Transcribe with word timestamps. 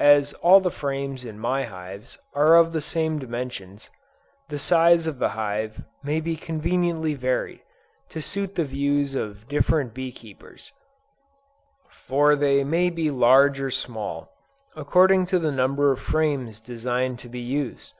As 0.00 0.32
all 0.32 0.60
the 0.60 0.70
frames 0.70 1.26
in 1.26 1.38
my 1.38 1.64
hives 1.64 2.16
are 2.32 2.56
of 2.56 2.72
the 2.72 2.80
same 2.80 3.18
dimensions, 3.18 3.90
the 4.48 4.58
size 4.58 5.06
of 5.06 5.18
the 5.18 5.28
hive 5.36 5.84
may 6.02 6.22
be 6.22 6.36
conveniently 6.36 7.12
varied, 7.12 7.60
to 8.08 8.22
suit 8.22 8.54
the 8.54 8.64
views 8.64 9.14
of 9.14 9.46
different 9.46 9.92
bee 9.92 10.10
keepers; 10.10 10.72
for 12.06 12.34
they 12.34 12.64
may 12.64 12.88
be 12.88 13.10
large 13.10 13.60
or 13.60 13.70
small, 13.70 14.32
according 14.74 15.26
to 15.26 15.38
the 15.38 15.52
number 15.52 15.92
of 15.92 16.00
frames 16.00 16.60
designed 16.60 17.18
to 17.18 17.28
be 17.28 17.40
used. 17.40 17.92